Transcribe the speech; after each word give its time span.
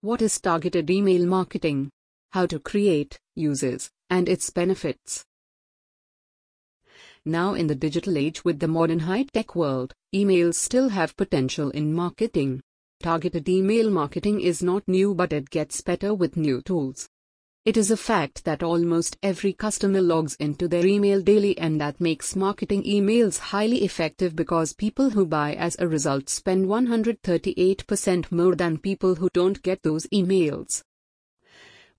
What 0.00 0.22
is 0.22 0.40
targeted 0.40 0.90
email 0.90 1.26
marketing? 1.26 1.90
How 2.30 2.46
to 2.46 2.60
create, 2.60 3.18
uses, 3.34 3.90
and 4.08 4.28
its 4.28 4.48
benefits. 4.48 5.24
Now, 7.24 7.54
in 7.54 7.66
the 7.66 7.74
digital 7.74 8.16
age 8.16 8.44
with 8.44 8.60
the 8.60 8.68
modern 8.68 9.00
high 9.00 9.24
tech 9.24 9.56
world, 9.56 9.92
emails 10.14 10.54
still 10.54 10.90
have 10.90 11.16
potential 11.16 11.70
in 11.70 11.92
marketing. 11.92 12.60
Targeted 13.02 13.48
email 13.48 13.90
marketing 13.90 14.40
is 14.40 14.62
not 14.62 14.86
new, 14.86 15.16
but 15.16 15.32
it 15.32 15.50
gets 15.50 15.80
better 15.80 16.14
with 16.14 16.36
new 16.36 16.62
tools. 16.62 17.08
It 17.68 17.76
is 17.76 17.90
a 17.90 17.98
fact 17.98 18.46
that 18.46 18.62
almost 18.62 19.18
every 19.22 19.52
customer 19.52 20.00
logs 20.00 20.34
into 20.36 20.68
their 20.68 20.86
email 20.86 21.20
daily, 21.20 21.58
and 21.58 21.78
that 21.82 22.00
makes 22.00 22.34
marketing 22.34 22.84
emails 22.84 23.38
highly 23.38 23.84
effective 23.84 24.34
because 24.34 24.72
people 24.72 25.10
who 25.10 25.26
buy 25.26 25.52
as 25.52 25.76
a 25.78 25.86
result 25.86 26.30
spend 26.30 26.64
138% 26.64 28.32
more 28.32 28.56
than 28.56 28.78
people 28.78 29.16
who 29.16 29.28
don't 29.34 29.62
get 29.62 29.82
those 29.82 30.06
emails. 30.06 30.82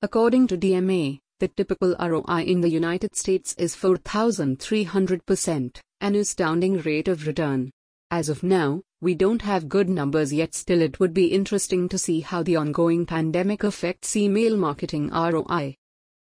According 0.02 0.47
to 0.47 0.58
DMA, 0.58 1.20
the 1.39 1.49
typical 1.49 1.95
ROI 1.99 2.45
in 2.45 2.61
the 2.61 2.72
United 2.72 3.16
States 3.16 3.53
is 3.59 3.75
4,300%, 3.75 5.81
an 6.02 6.16
astounding 6.16 6.80
rate 6.80 7.08
of 7.08 7.27
return. 7.27 7.70
As 8.12 8.27
of 8.27 8.41
now, 8.41 8.81
we 9.02 9.13
don't 9.13 9.44
have 9.44 9.70
good 9.70 9.88
numbers 9.88 10.34
yet, 10.34 10.55
still, 10.55 10.81
it 10.81 11.00
would 11.00 11.13
be 11.13 11.27
interesting 11.27 11.88
to 11.90 11.98
see 12.00 12.22
how 12.22 12.41
the 12.41 12.55
ongoing 12.55 13.05
pandemic 13.05 13.63
affects 13.63 14.16
email 14.16 14.58
marketing 14.58 15.12
ROI. 15.12 15.76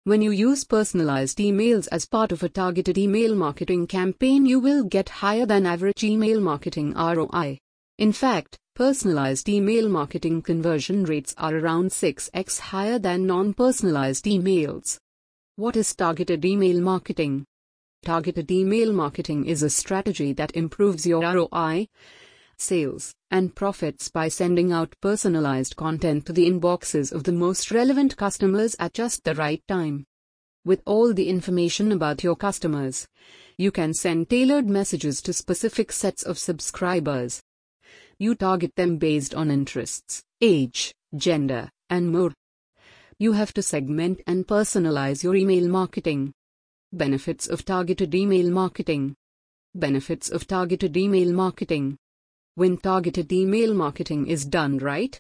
When 0.04 0.22
you 0.22 0.30
use 0.30 0.64
personalized 0.64 1.40
emails 1.40 1.88
as 1.92 2.06
part 2.06 2.32
of 2.32 2.44
a 2.44 2.50
targeted 2.50 3.00
email 3.00 3.36
marketing 3.36 3.88
campaign, 3.88 4.46
you 4.46 4.60
will 4.60 4.84
get 4.84 5.10
higher 5.10 5.48
than 5.48 5.66
average 5.66 6.04
email 6.04 6.40
marketing 6.40 6.94
ROI. 6.94 7.58
In 7.98 8.14
fact, 8.14 8.60
personalized 8.76 9.50
email 9.50 9.90
marketing 9.90 10.44
conversion 10.44 11.04
rates 11.06 11.34
are 11.40 11.56
around 11.56 11.90
6x 11.90 12.60
higher 12.60 13.00
than 13.00 13.26
non 13.26 13.56
personalized 13.56 14.26
emails. 14.26 15.00
What 15.56 15.76
is 15.76 15.96
targeted 15.96 16.46
email 16.46 16.80
marketing? 16.80 17.46
Targeted 18.04 18.50
email 18.50 18.92
marketing 18.92 19.46
is 19.46 19.62
a 19.62 19.70
strategy 19.70 20.34
that 20.34 20.56
improves 20.56 21.06
your 21.06 21.22
ROI, 21.22 21.88
sales, 22.58 23.14
and 23.30 23.54
profits 23.54 24.10
by 24.10 24.28
sending 24.28 24.72
out 24.72 24.96
personalized 25.02 25.76
content 25.76 26.26
to 26.26 26.34
the 26.34 26.50
inboxes 26.50 27.12
of 27.12 27.26
the 27.26 27.32
most 27.32 27.70
relevant 27.70 28.18
customers 28.18 28.76
at 28.80 28.96
just 28.96 29.24
the 29.24 29.36
right 29.36 29.62
time. 29.68 30.04
With 30.66 30.82
all 30.88 31.14
the 31.14 31.30
information 31.30 31.92
about 31.92 32.24
your 32.24 32.36
customers, 32.36 33.08
you 33.60 33.70
can 33.72 33.94
send 33.94 34.32
tailored 34.32 34.68
messages 34.68 35.22
to 35.22 35.32
specific 35.32 35.92
sets 35.92 36.24
of 36.24 36.40
subscribers. 36.40 37.40
You 38.18 38.34
target 38.34 38.76
them 38.76 38.98
based 38.98 39.36
on 39.36 39.52
interests, 39.52 40.24
age, 40.42 40.92
gender, 41.16 41.70
and 41.92 42.12
more. 42.12 42.34
You 43.20 43.34
have 43.34 43.54
to 43.54 43.62
segment 43.62 44.22
and 44.26 44.48
personalize 44.48 45.22
your 45.22 45.36
email 45.36 45.68
marketing. 45.68 46.34
Benefits 46.94 47.48
of 47.48 47.64
targeted 47.64 48.14
email 48.14 48.52
marketing. 48.52 49.16
Benefits 49.74 50.30
of 50.30 50.46
targeted 50.46 50.98
email 50.98 51.32
marketing. 51.32 51.96
When 52.56 52.76
targeted 52.76 53.32
email 53.32 53.74
marketing 53.74 54.28
is 54.28 54.44
done 54.44 54.78
right, 54.78 55.18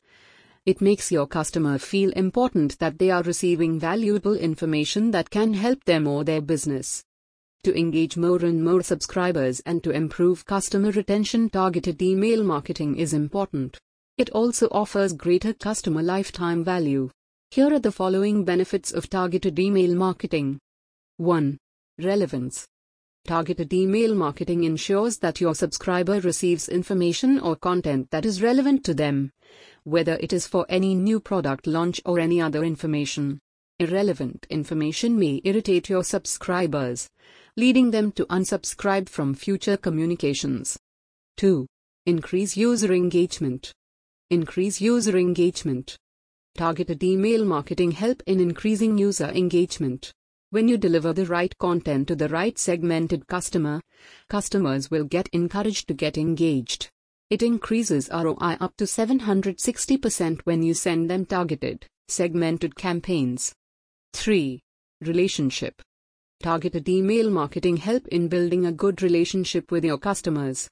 it 0.65 0.81
makes 0.81 1.13
your 1.13 1.27
customer 1.27 1.77
feel 1.77 2.11
important 2.11 2.77
that 2.79 2.99
they 2.99 3.09
are 3.09 3.23
receiving 3.23 3.79
valuable 3.79 4.35
information 4.35 5.11
that 5.11 5.29
can 5.29 5.53
help 5.53 5.85
them 5.85 6.07
or 6.07 6.25
their 6.25 6.41
business. 6.41 7.05
To 7.63 7.73
engage 7.73 8.17
more 8.17 8.43
and 8.43 8.65
more 8.65 8.83
subscribers 8.83 9.61
and 9.61 9.81
to 9.85 9.91
improve 9.91 10.45
customer 10.45 10.91
retention, 10.91 11.49
targeted 11.49 12.01
email 12.01 12.43
marketing 12.43 12.97
is 12.97 13.13
important. 13.13 13.77
It 14.17 14.29
also 14.31 14.67
offers 14.71 15.13
greater 15.13 15.53
customer 15.53 16.03
lifetime 16.03 16.65
value. 16.65 17.11
Here 17.49 17.73
are 17.73 17.79
the 17.79 17.93
following 17.93 18.43
benefits 18.43 18.91
of 18.91 19.09
targeted 19.09 19.57
email 19.57 19.95
marketing. 19.95 20.59
1. 21.21 21.55
Relevance. 21.99 22.65
Targeted 23.27 23.71
email 23.71 24.15
marketing 24.15 24.63
ensures 24.63 25.19
that 25.19 25.39
your 25.39 25.53
subscriber 25.53 26.19
receives 26.21 26.67
information 26.67 27.39
or 27.39 27.55
content 27.55 28.09
that 28.09 28.25
is 28.25 28.41
relevant 28.41 28.83
to 28.85 28.95
them, 28.95 29.29
whether 29.83 30.13
it 30.13 30.33
is 30.33 30.47
for 30.47 30.65
any 30.67 30.95
new 30.95 31.19
product 31.19 31.67
launch 31.67 32.01
or 32.05 32.19
any 32.19 32.41
other 32.41 32.63
information. 32.63 33.37
Irrelevant 33.77 34.47
information 34.49 35.19
may 35.19 35.39
irritate 35.43 35.89
your 35.89 36.03
subscribers, 36.03 37.07
leading 37.55 37.91
them 37.91 38.11
to 38.13 38.25
unsubscribe 38.25 39.07
from 39.07 39.35
future 39.35 39.77
communications. 39.77 40.75
2. 41.37 41.67
Increase 42.07 42.57
user 42.57 42.93
engagement. 42.93 43.71
Increase 44.31 44.81
user 44.81 45.15
engagement. 45.15 45.95
Targeted 46.57 47.03
email 47.03 47.45
marketing 47.45 47.91
help 47.91 48.23
in 48.25 48.39
increasing 48.39 48.97
user 48.97 49.27
engagement. 49.27 50.11
When 50.51 50.67
you 50.67 50.77
deliver 50.77 51.13
the 51.13 51.25
right 51.27 51.57
content 51.59 52.09
to 52.09 52.15
the 52.15 52.27
right 52.27 52.59
segmented 52.59 53.25
customer, 53.27 53.79
customers 54.27 54.91
will 54.91 55.05
get 55.05 55.29
encouraged 55.31 55.87
to 55.87 55.93
get 55.93 56.17
engaged. 56.17 56.89
It 57.29 57.41
increases 57.41 58.09
ROI 58.11 58.57
up 58.59 58.75
to 58.75 58.83
760% 58.83 60.41
when 60.41 60.61
you 60.61 60.73
send 60.73 61.09
them 61.09 61.25
targeted, 61.25 61.85
segmented 62.09 62.75
campaigns. 62.75 63.53
3. 64.11 64.59
Relationship. 64.99 65.81
Targeted 66.43 66.89
email 66.89 67.29
marketing 67.29 67.77
help 67.77 68.05
in 68.09 68.27
building 68.27 68.65
a 68.65 68.73
good 68.73 69.01
relationship 69.01 69.71
with 69.71 69.85
your 69.85 69.99
customers. 69.99 70.67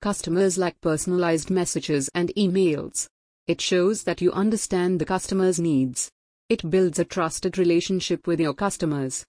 Customers 0.00 0.56
like 0.56 0.80
personalized 0.80 1.50
messages 1.50 2.08
and 2.14 2.32
emails. 2.36 3.08
It 3.48 3.60
shows 3.60 4.04
that 4.04 4.20
you 4.20 4.30
understand 4.30 5.00
the 5.00 5.06
customer's 5.06 5.58
needs. 5.58 6.08
It 6.52 6.68
builds 6.68 6.98
a 6.98 7.06
trusted 7.06 7.56
relationship 7.56 8.26
with 8.26 8.38
your 8.38 8.52
customers. 8.52 9.24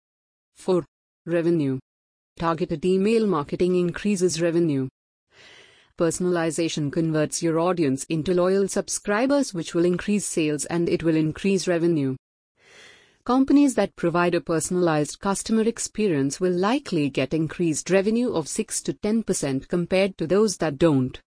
4. 0.58 0.84
Revenue. 1.26 1.80
Targeted 2.38 2.84
email 2.84 3.26
marketing 3.26 3.78
increases 3.78 4.42
revenue. 4.42 4.90
Personalization 5.98 6.92
converts 6.92 7.42
your 7.42 7.62
audience 7.62 8.04
into 8.10 8.34
loyal 8.34 8.68
subscribers, 8.68 9.54
which 9.54 9.74
will 9.74 9.86
increase 9.86 10.26
sales 10.26 10.66
and 10.66 10.90
it 10.90 11.02
will 11.02 11.16
increase 11.16 11.66
revenue. 11.66 12.18
Companies 13.24 13.74
that 13.76 13.96
provide 13.96 14.36
a 14.36 14.42
personalized 14.42 15.22
customer 15.22 15.62
experience 15.62 16.42
will 16.42 16.52
likely 16.52 17.10
get 17.10 17.34
increased 17.34 17.90
revenue 17.90 18.34
of 18.34 18.50
6 18.50 18.82
to 18.82 18.92
10% 18.96 19.70
compared 19.70 20.18
to 20.18 20.28
those 20.28 20.58
that 20.58 20.78
don't. 20.78 21.22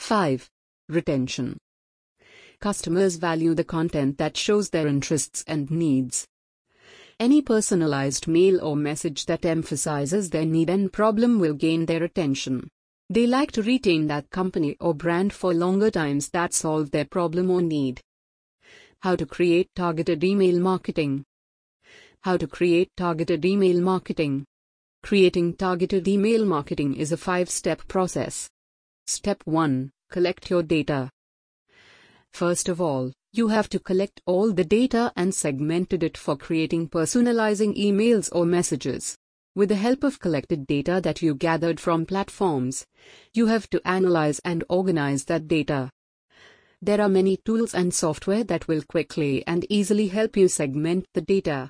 5. 0.00 0.50
Retention. 0.90 1.56
Customers 2.60 3.16
value 3.16 3.54
the 3.54 3.64
content 3.64 4.18
that 4.18 4.36
shows 4.36 4.68
their 4.68 4.86
interests 4.86 5.42
and 5.46 5.70
needs. 5.70 6.26
Any 7.18 7.40
personalized 7.40 8.28
mail 8.28 8.62
or 8.62 8.76
message 8.76 9.24
that 9.26 9.46
emphasizes 9.46 10.28
their 10.28 10.44
need 10.44 10.68
and 10.68 10.92
problem 10.92 11.38
will 11.38 11.54
gain 11.54 11.86
their 11.86 12.02
attention. 12.04 12.68
They 13.08 13.26
like 13.26 13.50
to 13.52 13.62
retain 13.62 14.06
that 14.08 14.28
company 14.28 14.76
or 14.78 14.94
brand 14.94 15.32
for 15.32 15.54
longer 15.54 15.90
times 15.90 16.28
that 16.30 16.52
solve 16.52 16.90
their 16.90 17.06
problem 17.06 17.50
or 17.50 17.62
need. 17.62 18.00
How 19.00 19.16
to 19.16 19.24
create 19.24 19.68
targeted 19.74 20.22
email 20.22 20.60
marketing. 20.60 21.24
How 22.20 22.36
to 22.36 22.46
create 22.46 22.90
targeted 22.96 23.42
email 23.46 23.80
marketing. 23.80 24.44
Creating 25.02 25.54
targeted 25.54 26.06
email 26.06 26.44
marketing 26.44 26.94
is 26.94 27.10
a 27.10 27.16
five 27.16 27.48
step 27.48 27.88
process. 27.88 28.50
Step 29.06 29.40
1 29.46 29.90
Collect 30.10 30.50
your 30.50 30.62
data. 30.62 31.10
First 32.32 32.68
of 32.68 32.80
all, 32.80 33.12
you 33.32 33.48
have 33.48 33.68
to 33.68 33.78
collect 33.78 34.20
all 34.26 34.52
the 34.52 34.64
data 34.64 35.12
and 35.16 35.34
segmented 35.34 36.02
it 36.02 36.16
for 36.16 36.36
creating 36.36 36.88
personalizing 36.88 37.76
emails 37.76 38.28
or 38.32 38.44
messages. 38.44 39.16
With 39.54 39.68
the 39.68 39.76
help 39.76 40.04
of 40.04 40.20
collected 40.20 40.66
data 40.66 41.00
that 41.02 41.22
you 41.22 41.34
gathered 41.34 41.80
from 41.80 42.06
platforms, 42.06 42.86
you 43.34 43.46
have 43.46 43.68
to 43.70 43.80
analyze 43.84 44.40
and 44.44 44.64
organize 44.68 45.24
that 45.24 45.48
data. 45.48 45.90
There 46.82 47.00
are 47.00 47.08
many 47.08 47.36
tools 47.44 47.74
and 47.74 47.92
software 47.92 48.42
that 48.44 48.66
will 48.66 48.82
quickly 48.88 49.44
and 49.46 49.66
easily 49.68 50.08
help 50.08 50.36
you 50.36 50.48
segment 50.48 51.04
the 51.14 51.20
data. 51.20 51.68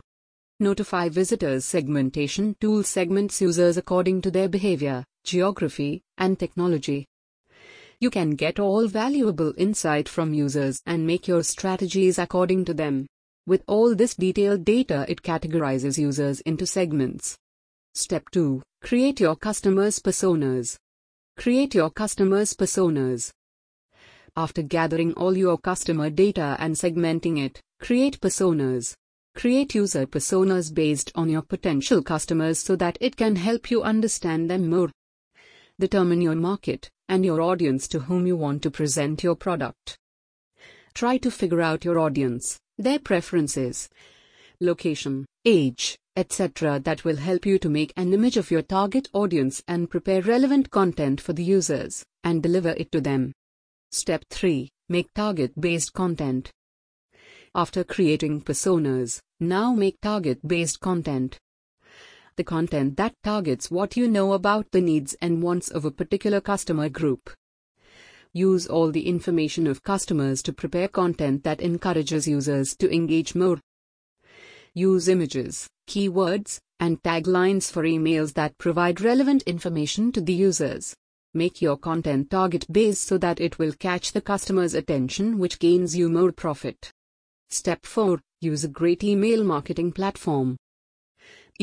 Notify 0.60 1.08
visitors 1.08 1.64
segmentation 1.64 2.54
tool 2.60 2.84
segments 2.84 3.40
users 3.40 3.76
according 3.76 4.20
to 4.22 4.30
their 4.30 4.48
behavior, 4.48 5.04
geography, 5.24 6.02
and 6.16 6.38
technology. 6.38 7.06
You 8.02 8.08
can 8.08 8.30
get 8.30 8.58
all 8.58 8.88
valuable 8.88 9.52
insight 9.58 10.08
from 10.08 10.32
users 10.32 10.80
and 10.86 11.06
make 11.06 11.28
your 11.28 11.42
strategies 11.42 12.18
according 12.18 12.64
to 12.64 12.72
them. 12.72 13.06
With 13.46 13.62
all 13.66 13.94
this 13.94 14.14
detailed 14.14 14.64
data, 14.64 15.04
it 15.06 15.20
categorizes 15.20 15.98
users 15.98 16.40
into 16.40 16.64
segments. 16.64 17.36
Step 17.94 18.30
2 18.30 18.62
Create 18.82 19.20
your 19.20 19.36
customers' 19.36 19.98
personas. 19.98 20.78
Create 21.36 21.74
your 21.74 21.90
customers' 21.90 22.54
personas. 22.54 23.32
After 24.34 24.62
gathering 24.62 25.12
all 25.12 25.36
your 25.36 25.58
customer 25.58 26.08
data 26.08 26.56
and 26.58 26.74
segmenting 26.74 27.44
it, 27.44 27.60
create 27.82 28.18
personas. 28.18 28.94
Create 29.34 29.74
user 29.74 30.06
personas 30.06 30.72
based 30.72 31.12
on 31.14 31.28
your 31.28 31.42
potential 31.42 32.02
customers 32.02 32.58
so 32.58 32.76
that 32.76 32.96
it 32.98 33.16
can 33.16 33.36
help 33.36 33.70
you 33.70 33.82
understand 33.82 34.48
them 34.48 34.70
more. 34.70 34.90
Determine 35.78 36.22
your 36.22 36.34
market 36.34 36.88
and 37.10 37.24
your 37.24 37.42
audience 37.42 37.88
to 37.88 37.98
whom 37.98 38.26
you 38.26 38.36
want 38.36 38.62
to 38.62 38.70
present 38.70 39.22
your 39.22 39.34
product. 39.34 39.98
Try 40.94 41.18
to 41.18 41.30
figure 41.30 41.60
out 41.60 41.84
your 41.84 41.98
audience, 41.98 42.58
their 42.78 43.00
preferences, 43.00 43.90
location, 44.60 45.26
age, 45.44 45.98
etc. 46.16 46.78
that 46.84 47.04
will 47.04 47.16
help 47.16 47.44
you 47.44 47.58
to 47.58 47.68
make 47.68 47.92
an 47.96 48.14
image 48.14 48.36
of 48.36 48.50
your 48.50 48.62
target 48.62 49.08
audience 49.12 49.62
and 49.66 49.90
prepare 49.90 50.22
relevant 50.22 50.70
content 50.70 51.20
for 51.20 51.32
the 51.32 51.42
users 51.42 52.04
and 52.22 52.42
deliver 52.42 52.70
it 52.70 52.92
to 52.92 53.00
them. 53.00 53.32
Step 53.90 54.24
3 54.30 54.70
Make 54.88 55.12
target 55.14 55.52
based 55.60 55.92
content. 55.92 56.50
After 57.54 57.82
creating 57.82 58.42
personas, 58.42 59.20
now 59.40 59.74
make 59.74 60.00
target 60.00 60.46
based 60.46 60.78
content. 60.80 61.38
The 62.40 62.44
content 62.44 62.96
that 62.96 63.12
targets 63.22 63.70
what 63.70 63.98
you 63.98 64.08
know 64.08 64.32
about 64.32 64.70
the 64.70 64.80
needs 64.80 65.12
and 65.20 65.42
wants 65.42 65.68
of 65.68 65.84
a 65.84 65.90
particular 65.90 66.40
customer 66.40 66.88
group. 66.88 67.28
Use 68.32 68.66
all 68.66 68.90
the 68.90 69.06
information 69.06 69.66
of 69.66 69.82
customers 69.82 70.42
to 70.44 70.54
prepare 70.54 70.88
content 70.88 71.44
that 71.44 71.60
encourages 71.60 72.26
users 72.26 72.74
to 72.76 72.90
engage 72.90 73.34
more. 73.34 73.60
Use 74.72 75.06
images, 75.06 75.68
keywords, 75.86 76.58
and 76.78 77.02
taglines 77.02 77.70
for 77.70 77.82
emails 77.82 78.32
that 78.32 78.56
provide 78.56 79.02
relevant 79.02 79.42
information 79.42 80.10
to 80.10 80.22
the 80.22 80.32
users. 80.32 80.96
Make 81.34 81.60
your 81.60 81.76
content 81.76 82.30
target 82.30 82.64
based 82.72 83.02
so 83.04 83.18
that 83.18 83.38
it 83.38 83.58
will 83.58 83.74
catch 83.74 84.12
the 84.12 84.22
customer's 84.22 84.72
attention, 84.72 85.36
which 85.38 85.58
gains 85.58 85.94
you 85.94 86.08
more 86.08 86.32
profit. 86.32 86.90
Step 87.50 87.84
4 87.84 88.18
Use 88.40 88.64
a 88.64 88.68
great 88.68 89.04
email 89.04 89.44
marketing 89.44 89.92
platform. 89.92 90.56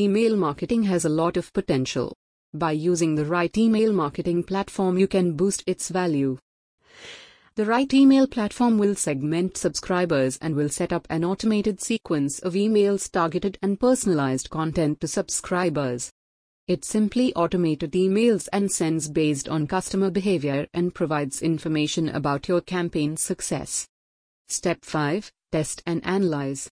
Email 0.00 0.36
marketing 0.36 0.84
has 0.84 1.04
a 1.04 1.08
lot 1.08 1.36
of 1.36 1.52
potential. 1.52 2.14
By 2.54 2.70
using 2.70 3.16
the 3.16 3.24
right 3.24 3.58
email 3.58 3.92
marketing 3.92 4.44
platform, 4.44 4.96
you 4.96 5.08
can 5.08 5.32
boost 5.32 5.64
its 5.66 5.88
value. 5.88 6.38
The 7.56 7.64
right 7.64 7.92
email 7.92 8.28
platform 8.28 8.78
will 8.78 8.94
segment 8.94 9.56
subscribers 9.56 10.38
and 10.40 10.54
will 10.54 10.68
set 10.68 10.92
up 10.92 11.08
an 11.10 11.24
automated 11.24 11.80
sequence 11.80 12.38
of 12.38 12.52
emails 12.52 13.10
targeted 13.10 13.58
and 13.60 13.80
personalized 13.80 14.50
content 14.50 15.00
to 15.00 15.08
subscribers. 15.08 16.12
It 16.68 16.84
simply 16.84 17.34
automated 17.34 17.90
emails 17.90 18.46
and 18.52 18.70
sends 18.70 19.08
based 19.08 19.48
on 19.48 19.66
customer 19.66 20.10
behavior 20.10 20.68
and 20.72 20.94
provides 20.94 21.42
information 21.42 22.08
about 22.08 22.46
your 22.46 22.60
campaign 22.60 23.16
success. 23.16 23.88
Step 24.46 24.84
5 24.84 25.32
Test 25.50 25.82
and 25.86 26.06
Analyze. 26.06 26.70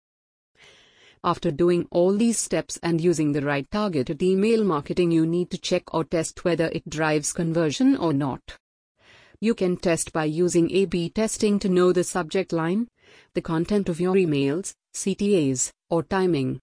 After 1.25 1.49
doing 1.49 1.87
all 1.89 2.15
these 2.15 2.37
steps 2.37 2.77
and 2.83 3.01
using 3.01 3.31
the 3.31 3.41
right 3.41 3.65
targeted 3.71 4.21
email 4.21 4.63
marketing, 4.63 5.09
you 5.09 5.25
need 5.25 5.49
to 5.49 5.57
check 5.57 5.91
or 5.91 6.03
test 6.03 6.45
whether 6.45 6.67
it 6.67 6.87
drives 6.87 7.33
conversion 7.33 7.97
or 7.97 8.13
not. 8.13 8.59
You 9.39 9.55
can 9.55 9.77
test 9.77 10.13
by 10.13 10.25
using 10.25 10.69
A 10.69 10.85
B 10.85 11.09
testing 11.09 11.57
to 11.59 11.67
know 11.67 11.91
the 11.91 12.03
subject 12.03 12.53
line, 12.53 12.89
the 13.33 13.41
content 13.41 13.89
of 13.89 13.99
your 13.99 14.13
emails, 14.13 14.75
CTAs, 14.93 15.71
or 15.89 16.03
timing. 16.03 16.59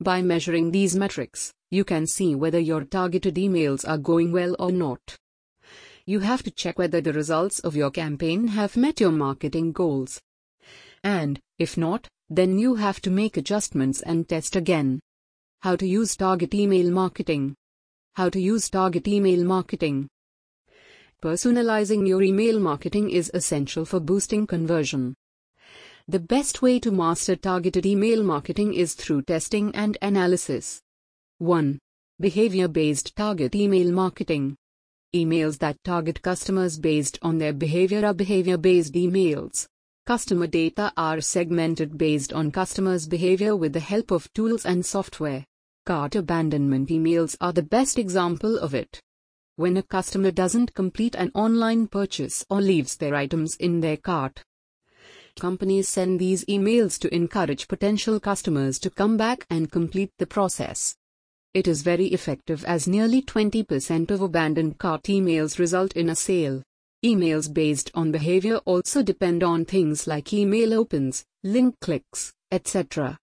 By 0.00 0.22
measuring 0.22 0.70
these 0.70 0.96
metrics, 0.96 1.52
you 1.70 1.84
can 1.84 2.06
see 2.06 2.34
whether 2.34 2.58
your 2.58 2.84
targeted 2.84 3.34
emails 3.34 3.86
are 3.86 3.98
going 3.98 4.32
well 4.32 4.56
or 4.58 4.72
not. 4.72 5.18
You 6.06 6.20
have 6.20 6.42
to 6.44 6.50
check 6.50 6.78
whether 6.78 7.02
the 7.02 7.12
results 7.12 7.58
of 7.58 7.76
your 7.76 7.90
campaign 7.90 8.48
have 8.48 8.74
met 8.74 9.00
your 9.00 9.12
marketing 9.12 9.72
goals. 9.72 10.18
And, 11.04 11.40
if 11.58 11.76
not, 11.76 12.08
then 12.30 12.58
you 12.58 12.74
have 12.74 13.00
to 13.00 13.10
make 13.10 13.36
adjustments 13.36 14.02
and 14.02 14.28
test 14.28 14.56
again. 14.56 15.00
How 15.60 15.76
to 15.76 15.86
use 15.86 16.16
target 16.16 16.54
email 16.54 16.90
marketing. 16.90 17.54
How 18.14 18.28
to 18.28 18.40
use 18.40 18.68
target 18.68 19.08
email 19.08 19.44
marketing. 19.44 20.08
Personalizing 21.22 22.06
your 22.06 22.22
email 22.22 22.60
marketing 22.60 23.10
is 23.10 23.30
essential 23.34 23.84
for 23.84 23.98
boosting 23.98 24.46
conversion. 24.46 25.14
The 26.06 26.20
best 26.20 26.62
way 26.62 26.78
to 26.80 26.90
master 26.90 27.36
targeted 27.36 27.84
email 27.84 28.22
marketing 28.22 28.74
is 28.74 28.94
through 28.94 29.22
testing 29.22 29.74
and 29.74 29.98
analysis. 30.00 30.80
1. 31.38 31.78
Behavior 32.20 32.68
based 32.68 33.16
target 33.16 33.54
email 33.54 33.90
marketing. 33.92 34.56
Emails 35.14 35.58
that 35.58 35.76
target 35.84 36.22
customers 36.22 36.78
based 36.78 37.18
on 37.22 37.38
their 37.38 37.52
behavior 37.52 38.04
are 38.04 38.14
behavior 38.14 38.56
based 38.56 38.94
emails. 38.94 39.66
Customer 40.08 40.46
data 40.46 40.90
are 40.96 41.20
segmented 41.20 41.98
based 41.98 42.32
on 42.32 42.50
customers' 42.50 43.06
behavior 43.06 43.54
with 43.54 43.74
the 43.74 43.80
help 43.80 44.10
of 44.10 44.32
tools 44.32 44.64
and 44.64 44.86
software. 44.86 45.44
Cart 45.84 46.14
abandonment 46.14 46.88
emails 46.88 47.36
are 47.42 47.52
the 47.52 47.62
best 47.62 47.98
example 47.98 48.56
of 48.56 48.74
it 48.74 49.02
when 49.56 49.76
a 49.76 49.82
customer 49.82 50.30
doesn't 50.30 50.72
complete 50.72 51.14
an 51.14 51.30
online 51.34 51.88
purchase 51.88 52.42
or 52.48 52.62
leaves 52.62 52.96
their 52.96 53.14
items 53.14 53.54
in 53.56 53.80
their 53.80 53.98
cart. 53.98 54.42
Companies 55.38 55.90
send 55.90 56.18
these 56.18 56.42
emails 56.46 56.98
to 57.00 57.14
encourage 57.14 57.68
potential 57.68 58.18
customers 58.18 58.78
to 58.78 58.88
come 58.88 59.18
back 59.18 59.44
and 59.50 59.70
complete 59.70 60.12
the 60.16 60.26
process. 60.26 60.96
It 61.52 61.68
is 61.68 61.82
very 61.82 62.06
effective 62.06 62.64
as 62.64 62.88
nearly 62.88 63.20
20% 63.20 64.10
of 64.10 64.22
abandoned 64.22 64.78
cart 64.78 65.02
emails 65.02 65.58
result 65.58 65.92
in 65.92 66.08
a 66.08 66.16
sale. 66.16 66.62
Emails 67.04 67.52
based 67.52 67.92
on 67.94 68.10
behavior 68.10 68.56
also 68.64 69.04
depend 69.04 69.44
on 69.44 69.64
things 69.64 70.08
like 70.08 70.32
email 70.32 70.74
opens, 70.74 71.24
link 71.44 71.76
clicks, 71.80 72.32
etc. 72.50 73.16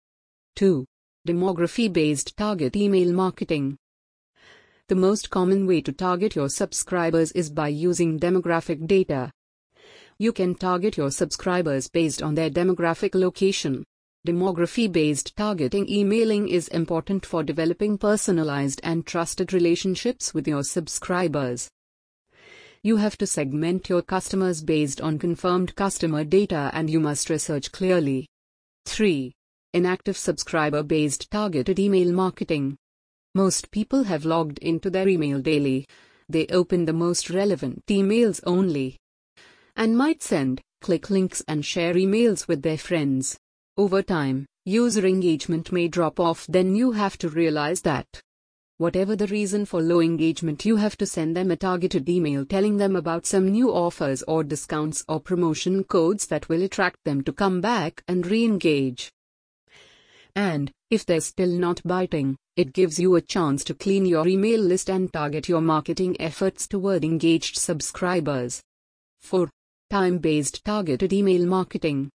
2. 0.55 0.85
Demography 1.27 1.91
based 1.91 2.37
target 2.37 2.77
email 2.77 3.11
marketing. 3.11 3.75
The 4.87 4.95
most 4.95 5.29
common 5.29 5.67
way 5.67 5.81
to 5.81 5.91
target 5.91 6.37
your 6.37 6.47
subscribers 6.47 7.33
is 7.33 7.49
by 7.49 7.67
using 7.67 8.17
demographic 8.17 8.87
data. 8.87 9.29
You 10.19 10.31
can 10.31 10.55
target 10.55 10.95
your 10.95 11.11
subscribers 11.11 11.89
based 11.89 12.21
on 12.21 12.35
their 12.35 12.49
demographic 12.49 13.13
location. 13.13 13.83
Demography 14.25 14.89
based 14.89 15.35
targeting 15.35 15.89
emailing 15.89 16.47
is 16.47 16.69
important 16.69 17.25
for 17.25 17.43
developing 17.43 17.97
personalized 17.97 18.79
and 18.83 19.05
trusted 19.05 19.51
relationships 19.51 20.33
with 20.33 20.47
your 20.47 20.63
subscribers. 20.63 21.69
You 22.85 22.97
have 22.97 23.17
to 23.17 23.25
segment 23.25 23.89
your 23.89 24.03
customers 24.03 24.61
based 24.61 25.01
on 25.01 25.17
confirmed 25.17 25.75
customer 25.75 26.23
data 26.23 26.69
and 26.71 26.87
you 26.87 26.99
must 26.99 27.31
research 27.31 27.71
clearly. 27.71 28.27
3. 28.85 29.31
Inactive 29.73 30.15
subscriber 30.15 30.83
based 30.83 31.31
targeted 31.31 31.79
email 31.79 32.11
marketing. 32.11 32.77
Most 33.33 33.71
people 33.71 34.03
have 34.03 34.23
logged 34.23 34.59
into 34.59 34.91
their 34.91 35.07
email 35.07 35.39
daily. 35.39 35.87
They 36.29 36.45
open 36.51 36.85
the 36.85 36.93
most 36.93 37.31
relevant 37.31 37.83
emails 37.87 38.39
only 38.45 38.97
and 39.75 39.97
might 39.97 40.21
send, 40.21 40.61
click 40.81 41.09
links, 41.09 41.41
and 41.47 41.65
share 41.65 41.95
emails 41.95 42.47
with 42.47 42.61
their 42.61 42.77
friends. 42.77 43.35
Over 43.77 44.03
time, 44.03 44.45
user 44.63 45.07
engagement 45.07 45.71
may 45.71 45.87
drop 45.87 46.19
off, 46.19 46.45
then 46.47 46.75
you 46.75 46.91
have 46.91 47.17
to 47.17 47.29
realize 47.29 47.81
that. 47.81 48.05
Whatever 48.77 49.15
the 49.15 49.27
reason 49.27 49.63
for 49.63 49.81
low 49.81 50.01
engagement, 50.01 50.65
you 50.65 50.75
have 50.75 50.97
to 50.97 51.05
send 51.05 51.33
them 51.33 51.49
a 51.49 51.55
targeted 51.55 52.09
email 52.09 52.45
telling 52.45 52.75
them 52.75 52.97
about 52.97 53.25
some 53.25 53.47
new 53.47 53.73
offers 53.73 54.21
or 54.23 54.43
discounts 54.43 55.01
or 55.07 55.21
promotion 55.21 55.85
codes 55.85 56.27
that 56.27 56.49
will 56.49 56.61
attract 56.61 57.01
them 57.05 57.23
to 57.23 57.31
come 57.31 57.61
back 57.61 58.03
and 58.09 58.27
re 58.27 58.43
engage. 58.43 59.13
And, 60.35 60.73
if 60.89 61.05
they're 61.05 61.21
still 61.21 61.57
not 61.57 61.81
biting, 61.85 62.35
it 62.57 62.73
gives 62.73 62.99
you 62.99 63.15
a 63.15 63.21
chance 63.21 63.63
to 63.63 63.73
clean 63.73 64.05
your 64.05 64.27
email 64.27 64.59
list 64.59 64.89
and 64.89 65.11
target 65.13 65.47
your 65.47 65.61
marketing 65.61 66.17
efforts 66.19 66.67
toward 66.67 67.05
engaged 67.05 67.55
subscribers. 67.55 68.61
4. 69.21 69.49
Time 69.89 70.17
based 70.17 70.65
targeted 70.65 71.13
email 71.13 71.45
marketing. 71.45 72.09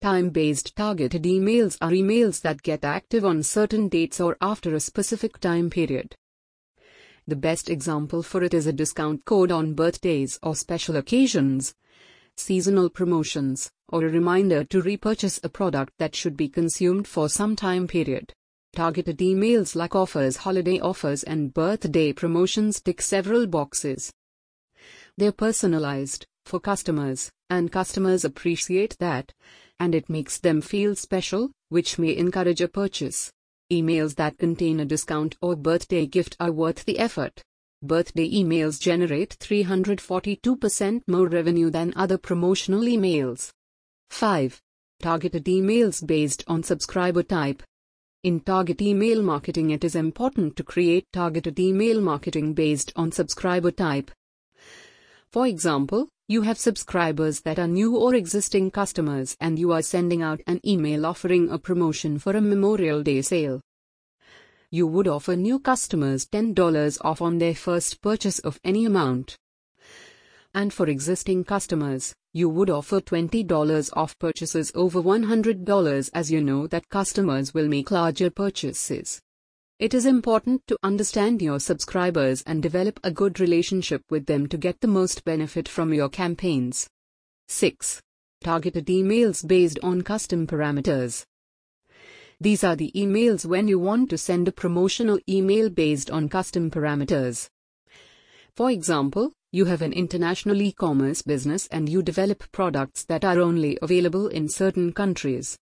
Time 0.00 0.30
based 0.30 0.76
targeted 0.76 1.24
emails 1.24 1.76
are 1.80 1.90
emails 1.90 2.40
that 2.42 2.62
get 2.62 2.84
active 2.84 3.24
on 3.24 3.42
certain 3.42 3.88
dates 3.88 4.20
or 4.20 4.36
after 4.40 4.72
a 4.72 4.80
specific 4.80 5.40
time 5.40 5.68
period. 5.70 6.14
The 7.26 7.34
best 7.34 7.68
example 7.68 8.22
for 8.22 8.44
it 8.44 8.54
is 8.54 8.68
a 8.68 8.72
discount 8.72 9.24
code 9.24 9.50
on 9.50 9.74
birthdays 9.74 10.38
or 10.40 10.54
special 10.54 10.94
occasions, 10.94 11.74
seasonal 12.36 12.90
promotions, 12.90 13.72
or 13.88 14.04
a 14.04 14.08
reminder 14.08 14.62
to 14.66 14.82
repurchase 14.82 15.40
a 15.42 15.48
product 15.48 15.92
that 15.98 16.14
should 16.14 16.36
be 16.36 16.48
consumed 16.48 17.08
for 17.08 17.28
some 17.28 17.56
time 17.56 17.88
period. 17.88 18.32
Targeted 18.76 19.18
emails 19.18 19.74
like 19.74 19.96
offers, 19.96 20.36
holiday 20.36 20.78
offers, 20.78 21.24
and 21.24 21.52
birthday 21.52 22.12
promotions 22.12 22.80
tick 22.80 23.02
several 23.02 23.48
boxes. 23.48 24.12
They're 25.16 25.32
personalized 25.32 26.24
for 26.44 26.60
customers, 26.60 27.32
and 27.50 27.72
customers 27.72 28.24
appreciate 28.24 28.96
that, 29.00 29.32
and 29.80 29.94
it 29.94 30.08
makes 30.08 30.38
them 30.38 30.60
feel 30.60 30.94
special, 30.94 31.50
which 31.68 31.98
may 31.98 32.16
encourage 32.16 32.60
a 32.60 32.68
purchase. 32.68 33.32
Emails 33.70 34.14
that 34.16 34.38
contain 34.38 34.80
a 34.80 34.84
discount 34.84 35.36
or 35.42 35.54
birthday 35.54 36.06
gift 36.06 36.36
are 36.40 36.52
worth 36.52 36.84
the 36.84 36.98
effort. 36.98 37.42
Birthday 37.82 38.28
emails 38.28 38.80
generate 38.80 39.38
342% 39.38 41.02
more 41.06 41.28
revenue 41.28 41.70
than 41.70 41.92
other 41.94 42.18
promotional 42.18 42.80
emails. 42.80 43.50
5. 44.10 44.60
Targeted 45.00 45.44
emails 45.44 46.04
based 46.04 46.42
on 46.48 46.62
subscriber 46.62 47.22
type. 47.22 47.62
In 48.24 48.40
target 48.40 48.82
email 48.82 49.22
marketing, 49.22 49.70
it 49.70 49.84
is 49.84 49.94
important 49.94 50.56
to 50.56 50.64
create 50.64 51.06
targeted 51.12 51.60
email 51.60 52.00
marketing 52.00 52.52
based 52.52 52.92
on 52.96 53.12
subscriber 53.12 53.70
type. 53.70 54.10
For 55.30 55.46
example, 55.46 56.08
You 56.30 56.42
have 56.42 56.58
subscribers 56.58 57.40
that 57.40 57.58
are 57.58 57.66
new 57.66 57.96
or 57.96 58.14
existing 58.14 58.70
customers 58.70 59.34
and 59.40 59.58
you 59.58 59.72
are 59.72 59.80
sending 59.80 60.20
out 60.20 60.42
an 60.46 60.60
email 60.62 61.06
offering 61.06 61.48
a 61.48 61.58
promotion 61.58 62.18
for 62.18 62.36
a 62.36 62.40
Memorial 62.42 63.02
Day 63.02 63.22
sale. 63.22 63.62
You 64.70 64.86
would 64.88 65.08
offer 65.08 65.36
new 65.36 65.58
customers 65.58 66.26
$10 66.26 66.98
off 67.00 67.22
on 67.22 67.38
their 67.38 67.54
first 67.54 68.02
purchase 68.02 68.40
of 68.40 68.60
any 68.62 68.84
amount. 68.84 69.38
And 70.52 70.70
for 70.70 70.86
existing 70.86 71.44
customers, 71.44 72.12
you 72.34 72.50
would 72.50 72.68
offer 72.68 73.00
$20 73.00 73.90
off 73.94 74.18
purchases 74.18 74.70
over 74.74 75.00
$100 75.00 76.10
as 76.12 76.30
you 76.30 76.42
know 76.42 76.66
that 76.66 76.90
customers 76.90 77.54
will 77.54 77.68
make 77.68 77.90
larger 77.90 78.28
purchases. 78.28 79.22
It 79.78 79.94
is 79.94 80.06
important 80.06 80.66
to 80.66 80.76
understand 80.82 81.40
your 81.40 81.60
subscribers 81.60 82.42
and 82.42 82.60
develop 82.60 82.98
a 83.04 83.12
good 83.12 83.38
relationship 83.38 84.02
with 84.10 84.26
them 84.26 84.48
to 84.48 84.56
get 84.56 84.80
the 84.80 84.88
most 84.88 85.24
benefit 85.24 85.68
from 85.68 85.94
your 85.94 86.08
campaigns. 86.08 86.90
6. 87.46 88.02
Targeted 88.42 88.86
emails 88.86 89.46
based 89.46 89.78
on 89.84 90.02
custom 90.02 90.48
parameters. 90.48 91.24
These 92.40 92.64
are 92.64 92.74
the 92.74 92.90
emails 92.96 93.46
when 93.46 93.68
you 93.68 93.78
want 93.78 94.10
to 94.10 94.18
send 94.18 94.48
a 94.48 94.52
promotional 94.52 95.20
email 95.28 95.70
based 95.70 96.10
on 96.10 96.28
custom 96.28 96.72
parameters. 96.72 97.48
For 98.56 98.72
example, 98.72 99.32
you 99.52 99.66
have 99.66 99.82
an 99.82 99.92
international 99.92 100.60
e 100.60 100.72
commerce 100.72 101.22
business 101.22 101.68
and 101.68 101.88
you 101.88 102.02
develop 102.02 102.50
products 102.50 103.04
that 103.04 103.24
are 103.24 103.38
only 103.38 103.78
available 103.80 104.26
in 104.26 104.48
certain 104.48 104.92
countries. 104.92 105.56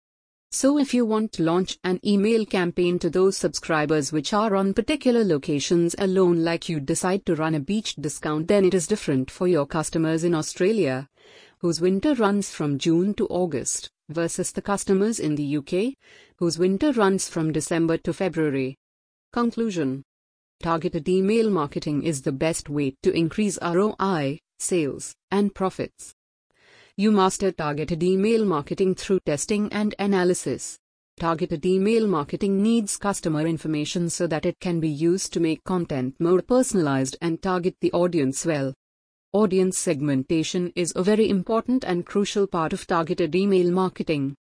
So 0.55 0.79
if 0.79 0.95
you 0.95 1.05
want 1.05 1.33
to 1.33 1.43
launch 1.43 1.79
an 1.83 1.99
email 2.07 2.47
campaign 2.47 3.01
to 3.01 3.11
those 3.11 3.37
subscribers 3.37 4.13
which 4.13 4.33
are 4.33 4.55
on 4.55 4.73
particular 4.73 5.25
locations 5.25 5.97
alone 5.99 6.45
like 6.45 6.69
you 6.69 6.79
decide 6.79 7.27
to 7.27 7.35
run 7.35 7.57
a 7.57 7.59
beach 7.61 7.97
discount 7.97 8.47
then 8.47 8.65
it 8.65 8.73
is 8.73 8.87
different 8.87 9.33
for 9.33 9.49
your 9.49 9.67
customers 9.67 10.23
in 10.23 10.33
Australia, 10.33 11.09
whose 11.59 11.81
winter 11.81 12.15
runs 12.15 12.53
from 12.53 12.79
June 12.79 13.15
to 13.15 13.27
August, 13.27 13.91
versus 14.09 14.53
the 14.53 14.63
customers 14.63 15.19
in 15.19 15.35
the 15.35 15.57
UK, 15.57 15.95
whose 16.37 16.57
winter 16.57 16.93
runs 16.93 17.29
from 17.29 17.51
December 17.51 17.99
to 17.99 18.13
February. 18.13 18.77
Conclusion 19.33 20.05
Targeted 20.63 21.09
email 21.09 21.51
marketing 21.51 22.05
is 22.05 22.23
the 22.23 22.31
best 22.31 22.69
way 22.69 22.95
to 23.03 23.11
increase 23.11 23.59
ROI, 23.61 24.39
sales, 24.61 25.17
and 25.33 25.53
profits. 25.53 26.15
You 26.97 27.11
master 27.11 27.51
targeted 27.51 28.05
email 28.05 28.45
marketing 28.45 28.95
through 28.95 29.19
testing 29.27 29.69
and 29.73 29.97
analysis. 29.99 30.79
Targeted 31.19 31.67
email 31.67 32.07
marketing 32.07 32.63
needs 32.63 32.97
customer 32.97 33.49
information 33.49 34.09
so 34.09 34.29
that 34.29 34.47
it 34.47 34.61
can 34.61 34.79
be 34.79 34.91
used 34.91 35.33
to 35.33 35.41
make 35.41 35.65
content 35.65 36.15
more 36.21 36.41
personalized 36.41 37.17
and 37.21 37.43
target 37.43 37.75
the 37.81 37.91
audience 37.91 38.47
well. 38.47 38.73
Audience 39.33 39.77
segmentation 39.77 40.73
is 40.77 40.93
a 40.95 41.03
very 41.03 41.29
important 41.29 41.83
and 41.83 42.07
crucial 42.07 42.47
part 42.47 42.73
of 42.73 42.87
targeted 42.87 43.35
email 43.35 43.73
marketing. 43.73 44.37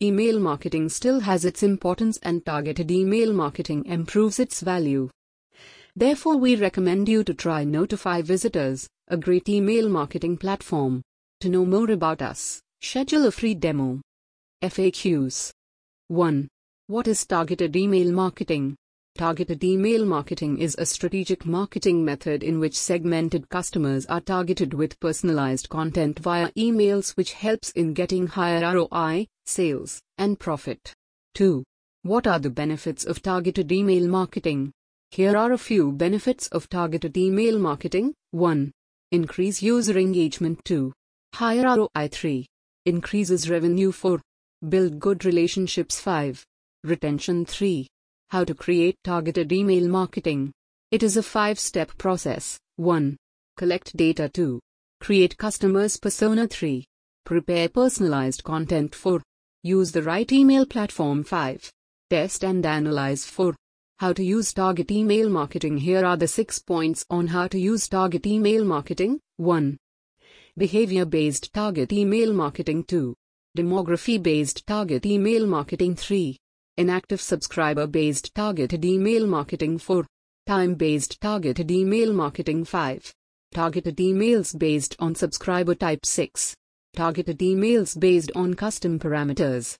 Email 0.00 0.40
marketing 0.40 0.88
still 0.88 1.20
has 1.20 1.44
its 1.44 1.62
importance 1.62 2.18
and 2.22 2.46
targeted 2.46 2.90
email 2.90 3.34
marketing 3.34 3.84
improves 3.84 4.40
its 4.40 4.62
value. 4.62 5.10
Therefore, 5.94 6.38
we 6.38 6.56
recommend 6.56 7.06
you 7.06 7.22
to 7.22 7.34
try 7.34 7.64
Notify 7.64 8.22
Visitors, 8.22 8.88
a 9.08 9.18
great 9.18 9.46
email 9.46 9.90
marketing 9.90 10.38
platform. 10.38 11.02
To 11.40 11.48
know 11.48 11.64
more 11.64 11.90
about 11.90 12.20
us, 12.20 12.60
schedule 12.82 13.24
a 13.24 13.30
free 13.30 13.54
demo. 13.54 14.02
FAQs 14.62 15.50
1. 16.08 16.48
What 16.88 17.08
is 17.08 17.24
targeted 17.24 17.74
email 17.76 18.12
marketing? 18.12 18.76
Targeted 19.16 19.64
email 19.64 20.04
marketing 20.04 20.58
is 20.58 20.76
a 20.78 20.84
strategic 20.84 21.46
marketing 21.46 22.04
method 22.04 22.42
in 22.42 22.60
which 22.60 22.78
segmented 22.78 23.48
customers 23.48 24.04
are 24.04 24.20
targeted 24.20 24.74
with 24.74 25.00
personalized 25.00 25.70
content 25.70 26.18
via 26.18 26.52
emails, 26.58 27.16
which 27.16 27.32
helps 27.32 27.70
in 27.70 27.94
getting 27.94 28.26
higher 28.26 28.60
ROI, 28.74 29.26
sales, 29.46 29.98
and 30.18 30.38
profit. 30.38 30.92
2. 31.36 31.64
What 32.02 32.26
are 32.26 32.38
the 32.38 32.50
benefits 32.50 33.06
of 33.06 33.22
targeted 33.22 33.72
email 33.72 34.06
marketing? 34.06 34.72
Here 35.10 35.38
are 35.38 35.52
a 35.52 35.58
few 35.58 35.90
benefits 35.90 36.48
of 36.48 36.68
targeted 36.68 37.16
email 37.16 37.58
marketing 37.58 38.12
1. 38.32 38.72
Increase 39.10 39.62
user 39.62 39.96
engagement 39.96 40.62
2. 40.66 40.92
Higher 41.34 41.62
ROI 41.76 42.08
3. 42.08 42.46
Increases 42.86 43.48
revenue 43.48 43.92
4. 43.92 44.20
Build 44.68 44.98
good 44.98 45.24
relationships 45.24 45.98
5. 46.00 46.44
Retention 46.84 47.46
3. 47.46 47.86
How 48.30 48.44
to 48.44 48.54
create 48.54 48.96
targeted 49.04 49.50
email 49.52 49.88
marketing. 49.88 50.52
It 50.90 51.02
is 51.02 51.16
a 51.16 51.22
five 51.22 51.58
step 51.58 51.96
process. 51.96 52.58
1. 52.76 53.16
Collect 53.56 53.96
data 53.96 54.28
2. 54.28 54.60
Create 55.00 55.36
customers 55.38 55.96
persona 55.96 56.46
3. 56.46 56.84
Prepare 57.24 57.68
personalized 57.68 58.44
content 58.44 58.94
4. 58.94 59.22
Use 59.62 59.92
the 59.92 60.02
right 60.02 60.30
email 60.30 60.66
platform 60.66 61.24
5. 61.24 61.70
Test 62.10 62.44
and 62.44 62.66
analyze 62.66 63.24
4. 63.24 63.54
How 63.98 64.12
to 64.12 64.24
use 64.24 64.52
target 64.52 64.90
email 64.90 65.30
marketing. 65.30 65.78
Here 65.78 66.04
are 66.04 66.16
the 66.16 66.28
six 66.28 66.58
points 66.58 67.04
on 67.08 67.28
how 67.28 67.46
to 67.48 67.58
use 67.58 67.88
target 67.88 68.26
email 68.26 68.64
marketing. 68.64 69.20
1. 69.36 69.78
Behavior 70.58 71.04
based 71.04 71.52
target 71.52 71.92
email 71.92 72.32
marketing 72.32 72.82
2. 72.84 73.14
Demography 73.56 74.20
based 74.20 74.66
target 74.66 75.06
email 75.06 75.46
marketing 75.46 75.94
3. 75.94 76.36
Inactive 76.76 77.20
subscriber 77.20 77.86
based 77.86 78.34
targeted 78.34 78.84
email 78.84 79.28
marketing 79.28 79.78
4. 79.78 80.04
Time 80.48 80.74
based 80.74 81.20
targeted 81.20 81.70
email 81.70 82.12
marketing 82.12 82.64
5. 82.64 83.14
Targeted 83.54 83.96
emails 83.98 84.58
based 84.58 84.96
on 84.98 85.14
subscriber 85.14 85.76
type 85.76 86.04
6. 86.04 86.56
Targeted 86.96 87.38
emails 87.38 87.98
based 87.98 88.32
on 88.34 88.54
custom 88.54 88.98
parameters. 88.98 89.76